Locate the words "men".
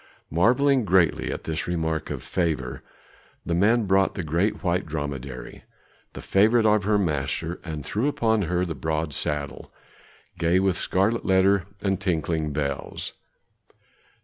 3.53-3.85